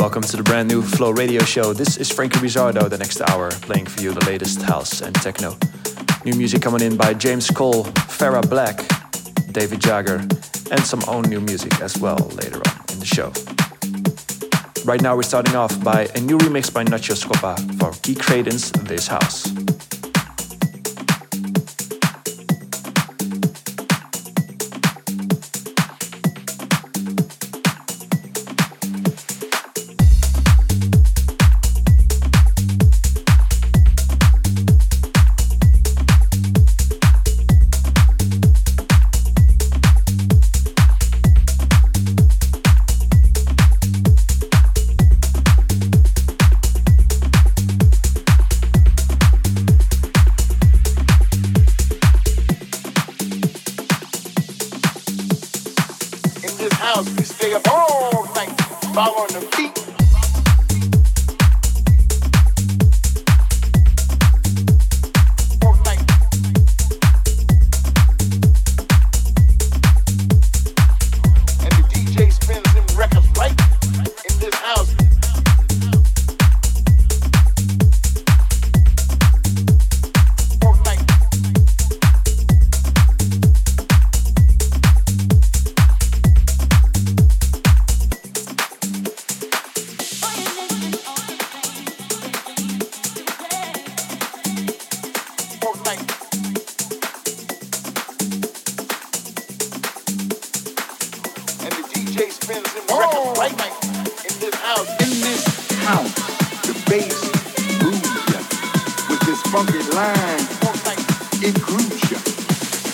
Welcome 0.00 0.22
to 0.22 0.38
the 0.38 0.42
brand 0.42 0.66
new 0.66 0.80
Flow 0.80 1.10
Radio 1.10 1.42
Show. 1.42 1.74
This 1.74 1.98
is 1.98 2.10
Franky 2.10 2.38
Rizardo, 2.38 2.88
the 2.88 2.96
next 2.96 3.20
hour, 3.20 3.50
playing 3.50 3.84
for 3.84 4.00
you 4.00 4.14
the 4.14 4.24
latest 4.24 4.62
house 4.62 5.02
and 5.02 5.14
techno. 5.14 5.58
New 6.24 6.32
music 6.32 6.62
coming 6.62 6.80
in 6.80 6.96
by 6.96 7.12
James 7.12 7.50
Cole, 7.50 7.84
Farah 7.84 8.48
Black, 8.48 8.78
David 9.52 9.78
Jagger, 9.82 10.26
and 10.70 10.80
some 10.80 11.02
own 11.06 11.24
new 11.24 11.40
music 11.40 11.82
as 11.82 11.98
well 11.98 12.16
later 12.34 12.62
on 12.66 12.84
in 12.92 12.98
the 12.98 13.04
show. 13.04 13.30
Right 14.86 15.02
now, 15.02 15.16
we're 15.16 15.22
starting 15.22 15.54
off 15.54 15.78
by 15.84 16.08
a 16.14 16.20
new 16.20 16.38
remix 16.38 16.72
by 16.72 16.82
Nacho 16.82 17.14
Scoppa 17.14 17.58
for 17.78 17.92
Key 18.00 18.14
Credence 18.14 18.70
This 18.70 19.06
House. 19.06 19.52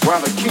Ourselves 0.06 0.46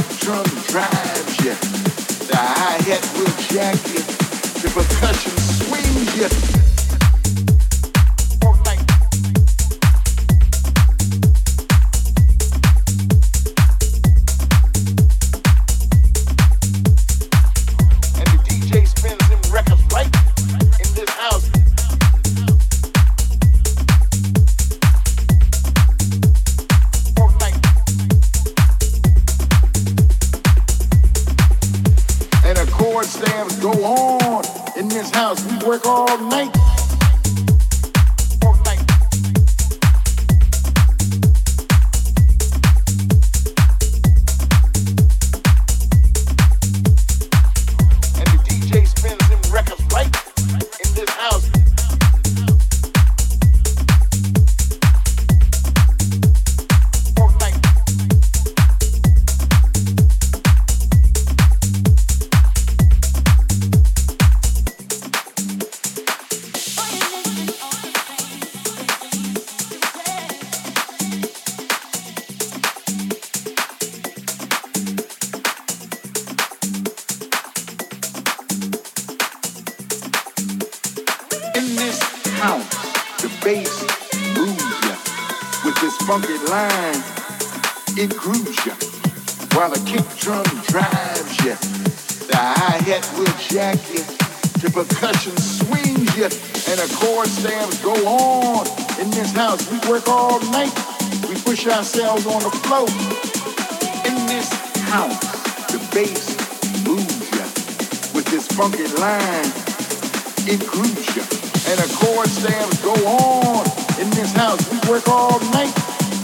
chord 111.96 112.28
stamps 112.28 112.82
go 112.82 112.94
on. 113.08 113.66
In 114.00 114.10
this 114.12 114.32
house, 114.34 114.62
we 114.72 114.78
work 114.90 115.08
all 115.08 115.40
night. 115.52 115.74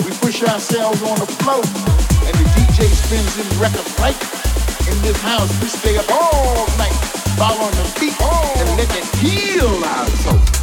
We 0.06 0.12
push 0.20 0.44
ourselves 0.44 1.02
on 1.04 1.20
the 1.20 1.30
floor, 1.42 1.64
and 2.28 2.34
the 2.36 2.48
DJ 2.56 2.88
spins 2.92 3.38
in 3.40 3.48
records 3.60 3.94
right. 4.00 4.18
In 4.92 4.98
this 5.02 5.20
house, 5.22 5.52
we 5.62 5.68
stay 5.68 5.98
up 5.98 6.10
all 6.12 6.68
night, 6.78 6.96
following 7.38 7.76
the 7.80 7.86
beat, 8.00 8.16
and 8.22 8.70
let 8.78 8.90
it 8.96 9.06
heal 9.18 9.84
our. 9.86 10.61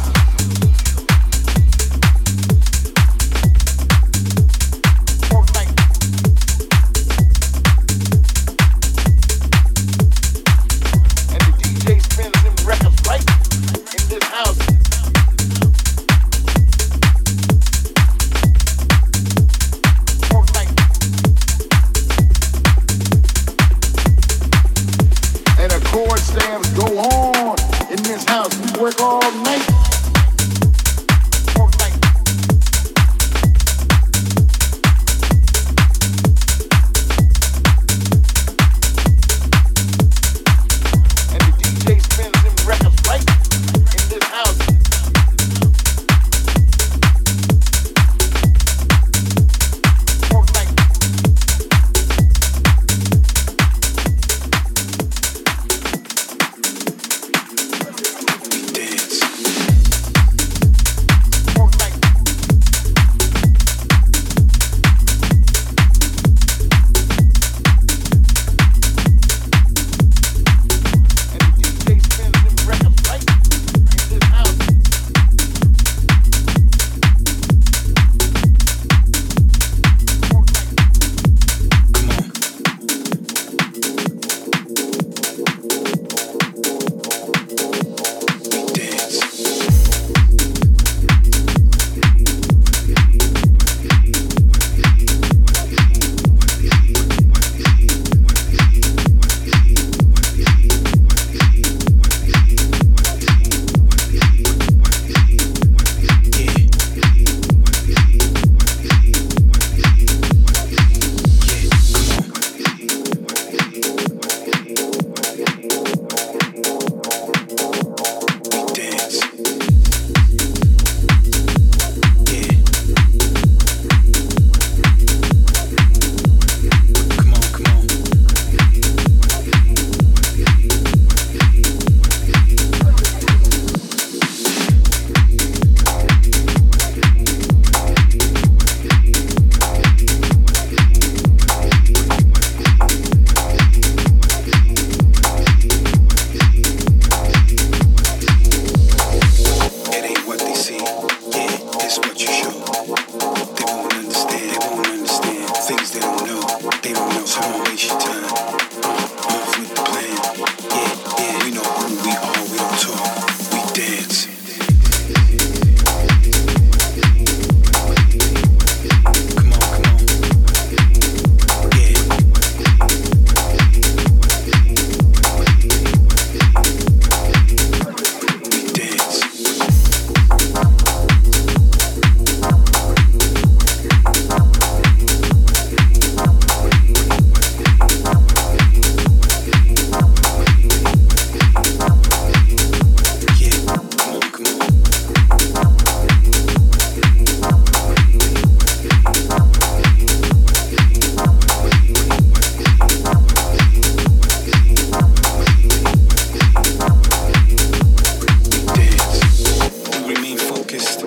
focused, 210.79 210.99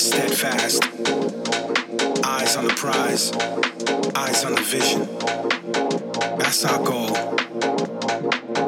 steadfast, 0.00 0.84
eyes 2.24 2.56
on 2.56 2.66
the 2.66 2.74
prize, 2.76 3.32
eyes 4.14 4.44
on 4.44 4.54
the 4.54 4.62
vision. 4.62 5.06
That's 6.38 6.64
our 6.64 6.82
goal. 6.84 7.12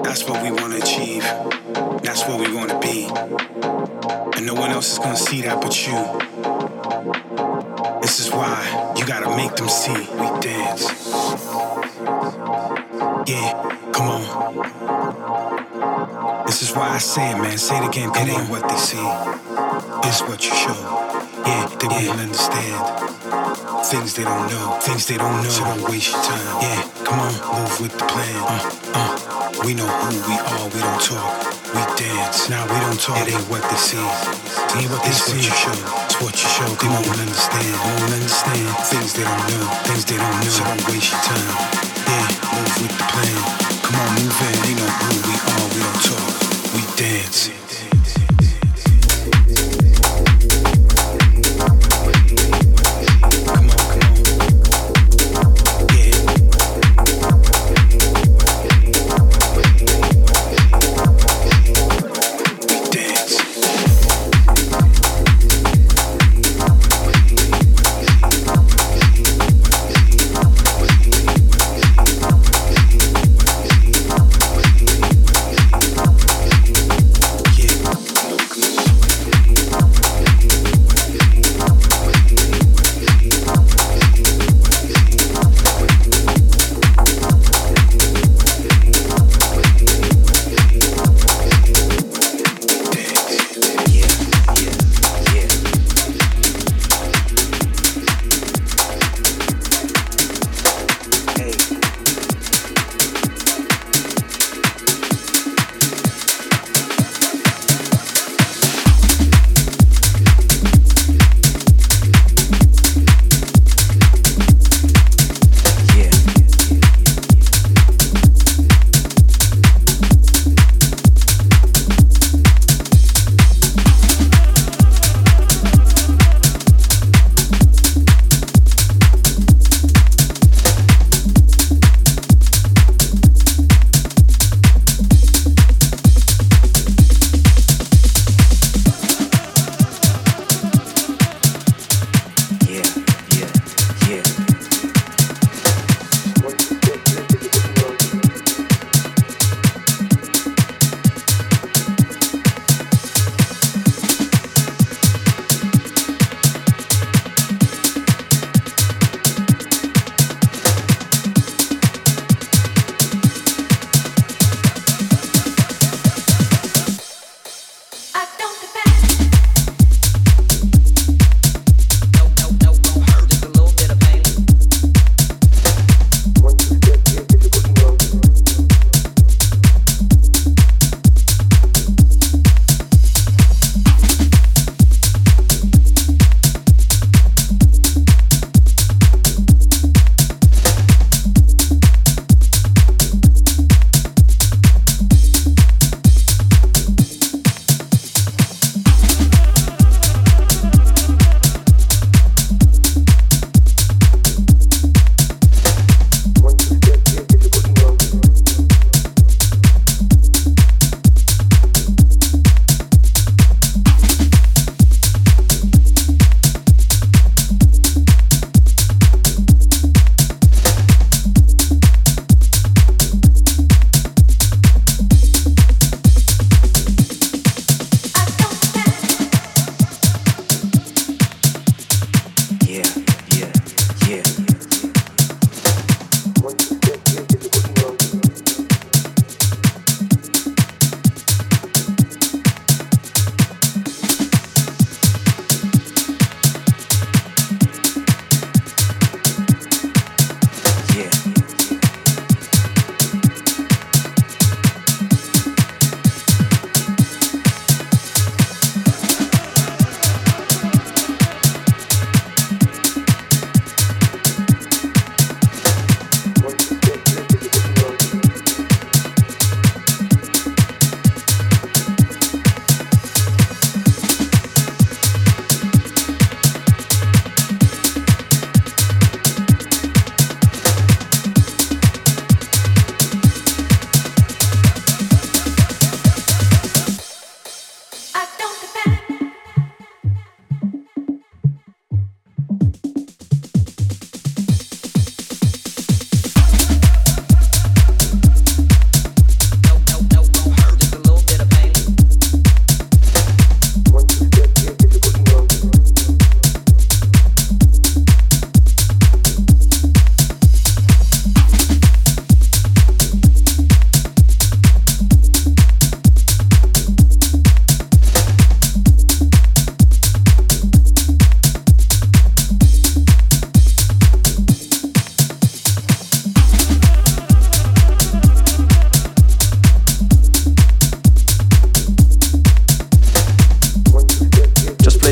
That's 0.03 0.29
what 0.29 0.43
we 0.43 0.51
want 0.51 0.73
to 0.75 0.83
achieve. 0.83 1.23
That's 2.03 2.27
what 2.27 2.41
we 2.41 2.55
want 2.55 2.71
to 2.71 2.79
be. 2.81 3.09
And 4.37 4.47
no 4.47 4.55
one 4.55 4.71
else 4.71 4.93
is 4.93 4.99
going 4.99 5.17
to 5.17 5.23
see 5.23 5.43
that 5.43 5.61
but 5.61 5.87
you. 5.87 5.97
This 8.03 8.21
is 8.21 8.31
why 8.31 8.95
you 8.97 9.07
got 9.07 9.21
to 9.21 9.37
make 9.37 9.55
them 9.57 9.69
see 9.69 9.93
we 9.93 10.27
dance. 10.41 10.85
Yeah, 13.29 13.53
come 13.93 14.09
on. 14.09 14.23
This 16.47 16.63
is 16.63 16.73
why 16.75 16.91
I 16.91 16.99
say 16.99 17.33
it, 17.33 17.39
man. 17.39 17.59
Say 17.59 17.77
it 17.79 17.89
again. 17.89 18.11
It 18.11 18.29
ain't 18.29 18.49
what 18.51 18.69
they 18.69 18.77
see. 18.77 19.26
It's 20.07 20.23
what 20.23 20.45
you 20.45 20.55
show. 20.55 20.79
Yeah, 21.45 21.67
they 21.79 21.89
yeah. 21.89 22.09
won't 22.09 22.21
understand. 22.21 23.87
Things 23.87 24.15
they 24.15 24.25
don't 24.25 24.49
know. 24.49 24.79
Things 24.81 25.07
they 25.07 25.19
don't 25.19 25.43
know. 25.43 25.51
So 25.51 25.65
don't 25.65 25.89
waste 25.91 26.13
your 26.13 26.23
time. 26.23 26.63
Yeah, 26.63 26.83
come 27.05 27.21
on. 27.21 27.33
Move 27.61 27.81
with 27.81 27.93
the 27.99 28.05
plan. 28.07 28.37
Uh, 28.47 28.71
uh. 28.95 29.65
We 29.65 29.75
know 29.75 29.87
who 29.87 30.11
we 30.29 30.39
are. 30.39 30.69
We 30.71 30.81
don't 30.81 31.03
talk 31.03 31.57
we 31.77 31.83
dance. 32.01 32.49
Now 32.49 32.65
we 32.65 32.79
don't 32.81 32.99
talk. 33.01 33.21
It 33.21 33.35
ain't 33.35 33.49
what 33.51 33.63
they 33.69 33.77
see. 33.77 33.99
It 33.99 34.81
ain't 34.81 34.91
what 34.91 35.03
they 35.05 35.13
it's 35.13 35.29
see. 35.29 35.37
What 35.37 35.45
you 35.45 35.55
show. 35.61 35.79
It's 36.09 36.17
what 36.25 36.35
you 36.41 36.49
show. 36.49 36.71
They 36.81 36.89
won't 36.89 37.21
understand. 37.21 37.69
They 37.69 37.77
won't 37.85 38.13
understand 38.17 38.65
things 38.89 39.13
they 39.13 39.25
don't 39.29 39.45
know. 39.53 39.67
Things 39.85 40.05
they 40.09 40.17
don't 40.17 40.37
know. 40.41 40.57
So 40.57 40.65
don't 40.65 40.85
waste 40.89 41.13
your 41.13 41.23
time. 41.27 41.53
Yeah, 42.09 42.29
move 42.55 42.75
with 42.81 42.95
the 42.97 43.07
plan. 43.13 43.41
Come 43.85 43.97
on, 44.01 44.09
move 44.17 44.41
in. 44.41 44.57
They 44.65 44.75
know 44.81 44.89
who 44.89 45.11
we 45.29 45.35
are. 45.37 45.67
We 45.75 45.81
don't 45.85 46.01
talk. 46.07 46.33
We 46.73 46.83
dance. 46.97 47.66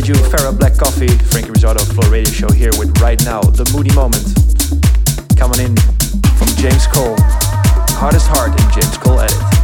You 0.05 0.13
Farrah 0.13 0.59
Black 0.59 0.77
Coffee, 0.77 1.09
Franky 1.09 1.49
Rizardo 1.49 1.81
Flow 1.95 2.11
Radio 2.11 2.31
Show 2.31 2.53
here 2.53 2.73
with 2.79 3.01
Right 3.01 3.19
Now, 3.25 3.41
The 3.41 3.65
Moody 3.73 3.95
Moment. 3.95 4.23
Coming 5.35 5.61
in 5.61 5.75
from 6.37 6.49
James 6.61 6.87
Cole, 6.87 7.17
Hardest 7.97 8.27
Heart 8.29 8.51
in 8.61 8.71
James 8.71 8.99
Cole 8.99 9.21
Edit. 9.21 9.64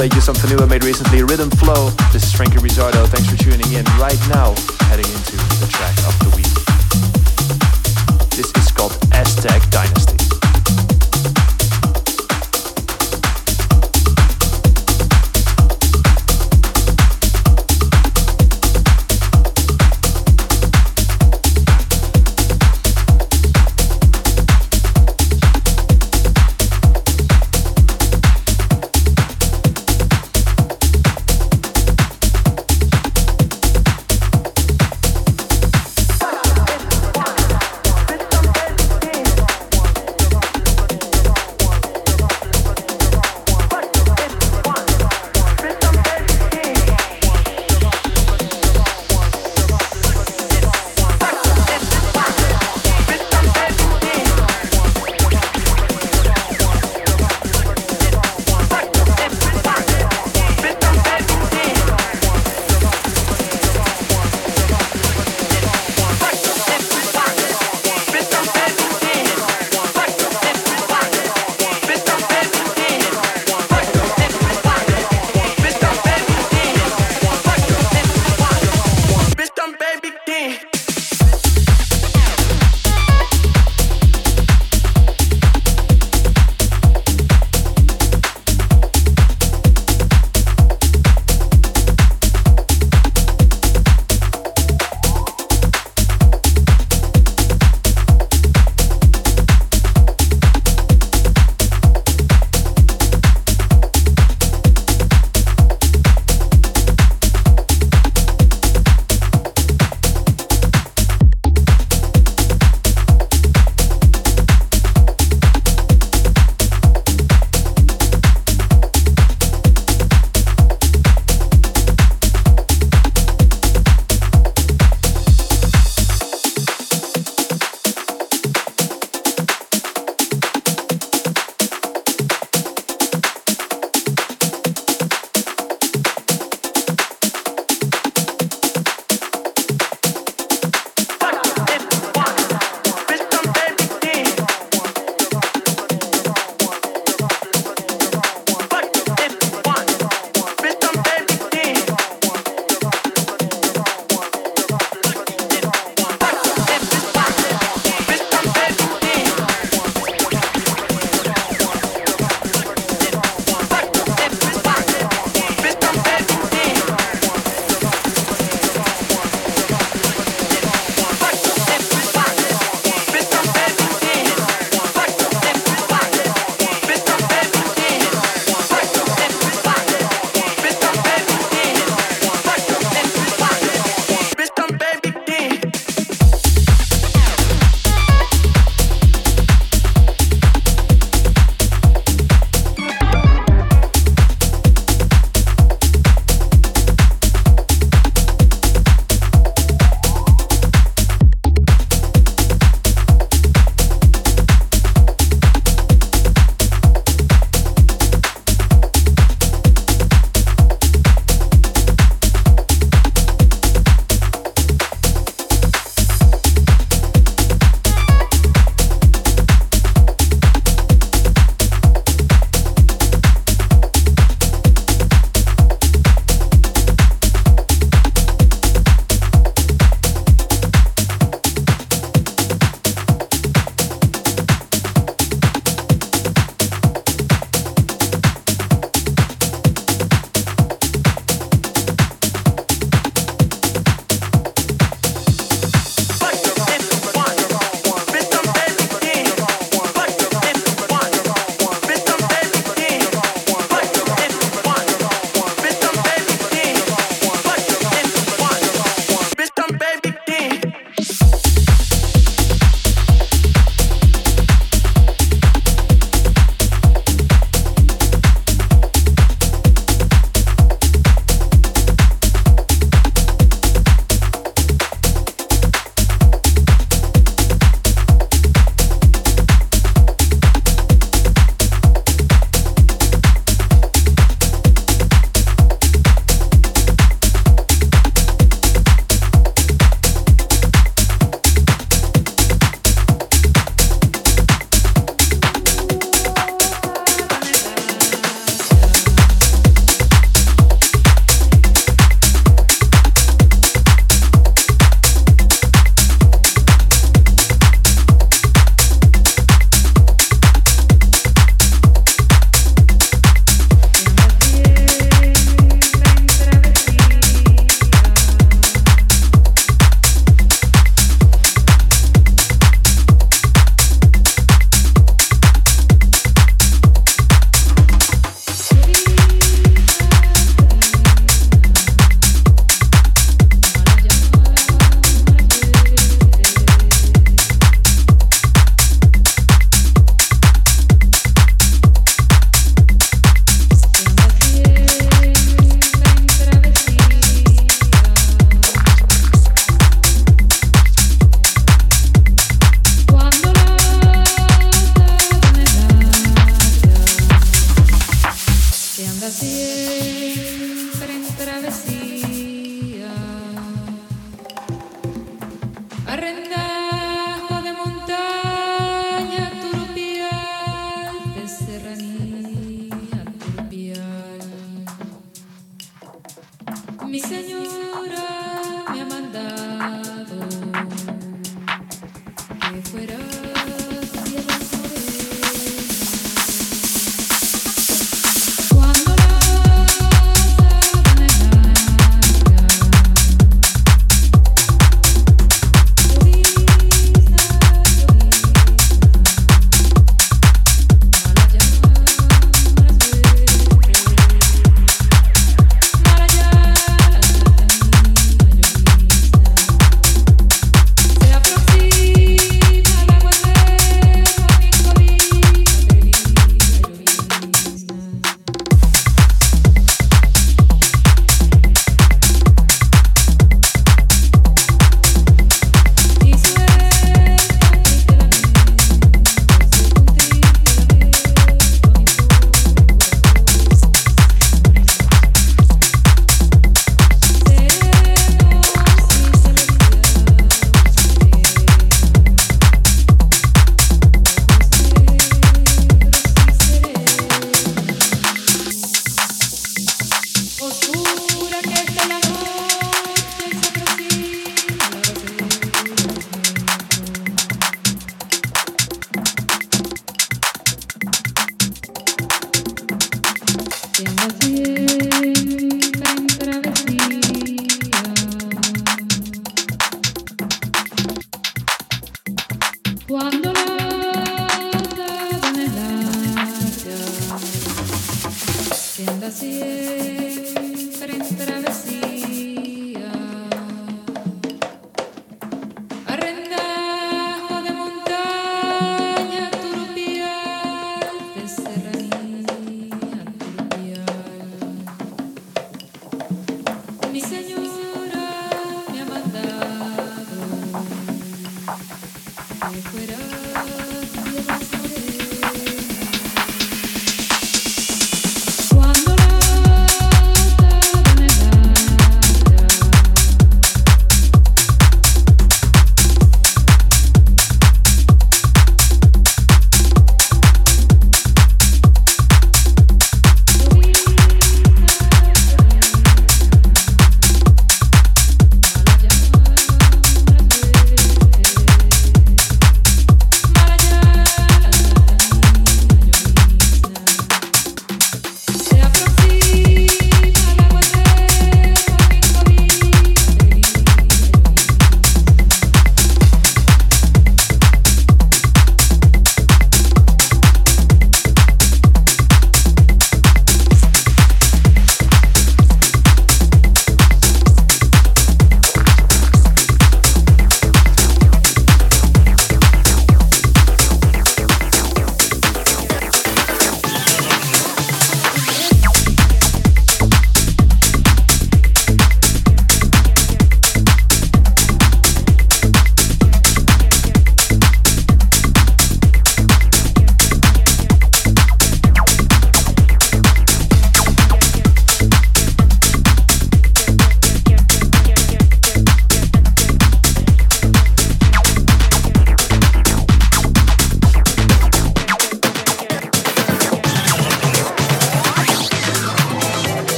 Played 0.00 0.14
you 0.14 0.22
something 0.22 0.48
new 0.48 0.56
I 0.56 0.64
made 0.64 0.82
recently, 0.82 1.22
Rhythm 1.22 1.50
Flow. 1.50 1.90
This 2.10 2.24
is 2.24 2.32
Franky 2.32 2.56
Rizardo. 2.56 3.06
Thanks 3.08 3.28
for 3.28 3.36
tuning 3.36 3.70
in. 3.74 3.84
Right 4.00 4.18
now, 4.30 4.54
heading 4.88 5.04
into 5.04 5.36
the 5.60 5.68
track 5.70 5.94
of 6.08 6.18
the 6.20 6.30
week. 6.34 6.48
This 8.30 8.50
is 8.56 8.72
called 8.72 8.96
Aztec 9.12 9.60
Dynasty. 9.68 10.09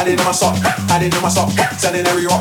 Hiding 0.00 0.18
in 0.18 0.24
my 0.24 0.32
sock, 0.32 0.56
hiding 0.88 1.12
in 1.12 1.22
my 1.22 1.28
sock, 1.28 1.52
selling 1.76 2.06
every 2.06 2.26
rock. 2.26 2.40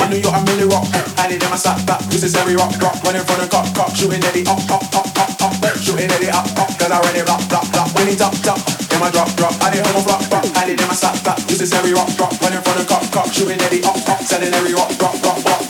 In 0.00 0.08
New 0.10 0.20
York, 0.20 0.34
I'm 0.34 0.44
really 0.44 0.64
rock, 0.68 0.88
hiding 1.16 1.40
in 1.40 1.50
my 1.50 1.56
sock, 1.56 1.80
this 2.08 2.22
is 2.24 2.34
every 2.34 2.56
rock, 2.56 2.72
rock, 2.80 2.96
running 3.04 3.24
from 3.24 3.40
the 3.40 3.48
cop, 3.48 3.68
cop, 3.74 3.94
shooting 3.94 4.24
Eddie 4.24 4.46
up, 4.48 4.58
up, 4.72 4.82
up, 4.92 5.08
up, 5.20 5.42
up, 5.44 5.76
shooting 5.78 6.10
Eddie 6.10 6.28
up, 6.28 6.44
up, 6.56 6.68
cause 6.78 6.90
I 6.90 7.00
it 7.16 7.28
rock, 7.28 7.44
rock, 7.52 7.68
rock, 7.72 7.94
when 7.94 8.08
he 8.08 8.16
top, 8.16 8.34
top, 8.40 8.60
in 8.92 9.00
my 9.00 9.10
drop, 9.10 9.28
drop, 9.36 9.54
I 9.62 9.70
didn't 9.70 9.86
hold 9.88 10.04
no 10.04 10.16
flop, 10.16 10.32
rock, 10.32 10.46
hiding 10.56 10.78
in 10.78 10.88
my 10.88 10.94
sock, 10.94 11.16
this 11.46 11.60
is 11.60 11.72
every 11.72 11.92
rock, 11.92 12.08
rock, 12.18 12.32
running 12.40 12.60
from 12.60 12.76
the 12.76 12.84
cop, 12.84 13.04
cop, 13.12 13.28
shooting 13.32 13.60
Eddie 13.60 13.84
up, 13.84 13.96
up, 14.08 14.20
selling 14.24 14.52
every 14.52 14.74
rock, 14.74 14.90
rock, 15.00 15.16
rock, 15.24 15.44
rock, 15.44 15.44
rock, 15.44 15.60
rock, 15.60 15.69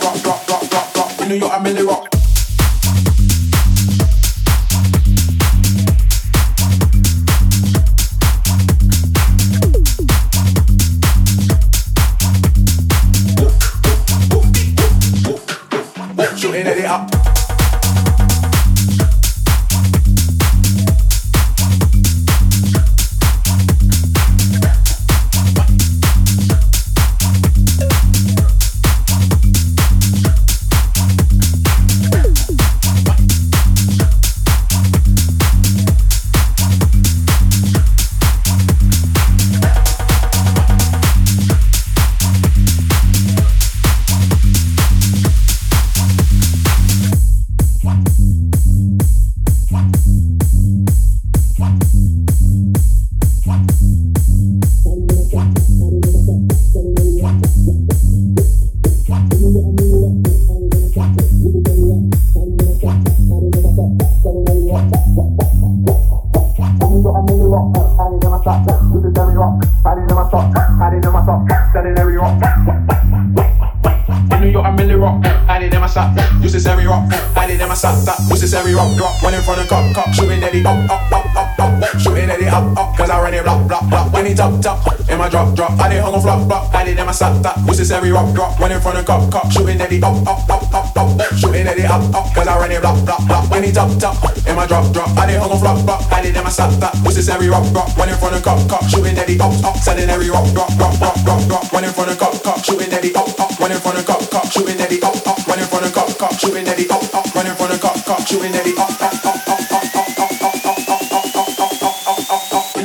shot. 75.91 76.15
Use 76.41 76.53
this 76.53 76.65
every 76.65 76.87
rock, 76.87 77.11
hide 77.35 77.49
it 77.49 77.61
in 77.61 77.67
my 77.67 77.75
sock. 77.75 77.97
Use 78.29 78.41
this 78.41 78.53
every 78.53 78.73
rock, 78.73 78.95
drop. 78.97 79.33
in 79.33 79.41
from 79.43 79.57
the 79.57 79.65
cop, 79.67 79.93
cop, 79.93 80.13
shooting 80.13 80.41
at 80.43 80.53
me. 80.53 80.63
up, 80.63 80.89
up, 80.89 81.11
up, 81.11 81.35
up 81.35 81.50
up, 81.61 81.83
up, 81.83 81.99
shooting 81.99 82.29
at 82.29 82.41
it 82.41 82.49
up, 82.49 82.65
up, 82.77 82.97
cause 82.97 83.09
I 83.09 83.21
run 83.21 83.33
it 83.33 83.43
block, 83.43 83.67
block, 83.67 83.89
block. 83.89 84.13
When 84.13 84.25
it 84.25 84.37
top, 84.37 84.61
top, 84.61 84.81
in 85.09 85.17
my 85.17 85.29
drop, 85.29 85.53
drop, 85.55 85.77
I 85.79 85.89
did 85.89 86.01
hung 86.01 86.13
on 86.13 86.21
flop, 86.21 86.47
flop, 86.47 86.73
I 86.73 86.83
did 86.83 86.97
in 86.97 87.05
my 87.05 87.11
slap, 87.11 87.41
top. 87.43 87.57
What's 87.65 87.77
this 87.77 87.91
every 87.91 88.11
rock, 88.11 88.33
drop, 88.33 88.59
when 88.59 88.71
in 88.71 88.81
front 88.81 88.97
of 88.97 89.05
cop, 89.05 89.31
cop, 89.31 89.51
shooting 89.51 89.79
at 89.79 89.91
it 89.91 90.03
up, 90.03 90.17
up, 90.27 90.49
up, 90.49 90.73
up, 90.73 90.97
up, 90.97 91.33
shooting 91.37 91.67
at 91.67 91.77
it 91.77 91.85
up, 91.85 92.01
up, 92.13 92.33
cause 92.33 92.47
I 92.47 92.57
run 92.57 92.71
it 92.71 92.81
block, 92.81 92.97
block, 93.05 93.21
block. 93.27 93.49
When 93.51 93.63
it 93.63 93.75
top, 93.75 93.91
top, 93.99 94.17
in 94.47 94.55
my 94.55 94.65
drop, 94.65 94.91
drop, 94.93 95.09
I 95.17 95.27
did 95.27 95.39
hung 95.39 95.51
on 95.51 95.59
flop, 95.59 95.77
flop, 95.85 96.01
I 96.11 96.21
did 96.21 96.35
in 96.35 96.43
my 96.43 96.49
slap, 96.49 96.73
top. 96.81 96.95
What's 97.05 97.15
this 97.15 97.29
every 97.29 97.49
rock, 97.49 97.65
drop, 97.71 97.93
when 97.97 98.09
in 98.09 98.17
front 98.17 98.35
of 98.35 98.43
cop, 98.43 98.59
cop, 98.67 98.83
shooting 98.89 99.17
at 99.17 99.29
it 99.29 99.41
up, 99.41 99.53
up, 99.63 99.77
selling 99.77 100.09
every 100.09 100.29
rock, 100.29 100.49
drop, 100.53 100.73
drop, 100.77 100.97
drop, 100.97 101.15
drop, 101.21 101.41
drop. 101.47 101.65
When 101.73 101.83
in 101.83 101.93
front 101.93 102.09
of 102.11 102.17
cop, 102.17 102.33
cop, 102.41 102.63
shooting 102.63 102.91
at 102.91 103.05
it 103.05 103.15
up, 103.15 103.29
up, 103.39 103.53
when 103.59 103.71
in 103.71 103.79
front 103.79 103.99
of 103.99 104.05
cop, 104.05 104.23
cop, 104.31 104.45
shooting 104.49 104.79
at 104.81 104.91
it 104.91 105.03
up, 105.03 105.15
up, 105.29 105.47
when 105.47 105.59
in 105.59 105.67
front 105.69 105.85
of 105.85 105.93
cop, 105.93 106.09
cop, 106.17 106.33
shooting 106.39 106.67
at 106.67 106.79
it 106.79 106.89
up, 106.89 107.05
up, 107.13 107.27
when 107.35 107.45
in 107.45 107.55
front 107.55 107.73
of 107.73 107.79
cop, 107.81 107.97
cop, 108.05 108.25
shooting 108.25 108.55
at 108.55 108.65
it 108.65 108.77
up, 108.77 108.89
up, 108.97 109.25
up, 109.25 109.49
up. 109.49 109.70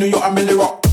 New 0.07 0.13
York 0.13 0.25
I'm 0.25 0.37
really 0.37 0.55
rock 0.55 0.86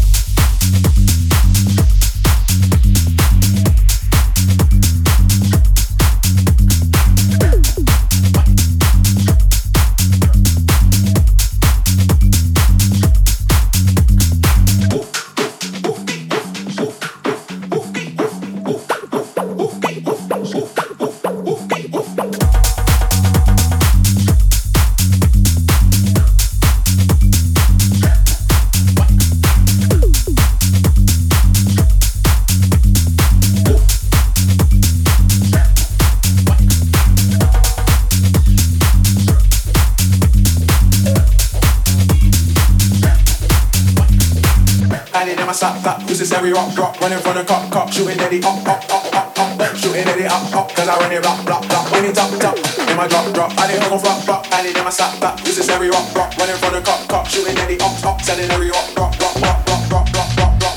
rock 46.53 46.73
drop 46.75 47.01
running 47.01 47.17
from 47.17 47.35
the 47.35 47.43
cop 47.43 47.71
cop 47.71 47.91
shooting 47.91 48.19
Eddie 48.19 48.43
up 48.43 48.61
up 48.67 48.85
up 48.93 49.05
up 49.13 49.39
up 49.39 49.75
shooting 49.75 50.05
Eddie 50.05 50.25
up 50.25 50.53
up 50.53 50.69
cause 50.75 50.87
I 50.87 50.95
run 50.99 51.11
it 51.11 51.25
rock 51.25 51.41
rock 51.49 51.67
rock 51.69 51.91
when 51.91 52.05
it 52.05 52.13
top 52.13 52.29
top 52.39 52.55
in 52.89 52.95
my 52.95 53.07
drop 53.07 53.33
drop 53.33 53.51
I 53.57 53.67
didn't 53.67 53.91
on 53.91 53.99
flop 53.99 54.21
flop 54.21 54.45
I 54.53 54.61
didn't 54.61 54.83
my 54.83 54.91
stop 54.91 55.15
stop 55.15 55.39
necessary 55.39 55.89
rock 55.89 56.15
rock 56.15 56.37
running 56.37 56.57
from 56.57 56.73
the 56.73 56.81
cop 56.81 57.07
cop 57.09 57.27
shooting 57.27 57.57
Eddie 57.57 57.79
up 57.81 58.05
up 58.05 58.21
selling 58.21 58.49
every 58.51 58.69
rock 58.69 58.95
rock 58.95 59.19
rock 59.19 59.35
rock 59.41 59.67
rock 59.67 59.89
rock 59.91 60.13
rock 60.13 60.37
rock 60.37 60.73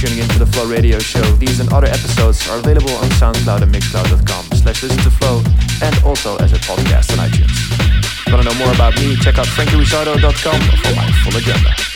tuning 0.00 0.22
in 0.22 0.28
to 0.30 0.38
the 0.38 0.46
Flow 0.46 0.66
Radio 0.66 0.98
Show. 0.98 1.20
These 1.36 1.60
and 1.60 1.70
other 1.74 1.88
episodes 1.88 2.48
are 2.48 2.58
available 2.58 2.94
on 3.04 3.10
SoundCloud 3.20 3.60
and 3.60 3.74
Mixcloud.com 3.74 4.49
slash 4.74 5.04
to 5.04 5.10
Flow 5.10 5.42
and 5.82 6.04
also 6.04 6.36
as 6.36 6.52
a 6.52 6.56
podcast 6.58 7.12
on 7.12 7.28
iTunes. 7.28 8.30
Want 8.30 8.42
to 8.42 8.48
know 8.48 8.64
more 8.64 8.72
about 8.74 8.94
me? 8.96 9.16
Check 9.16 9.38
out 9.38 9.46
frankyrizardo.com 9.46 10.60
for 10.82 10.94
my 10.94 11.10
full 11.22 11.36
agenda. 11.36 11.89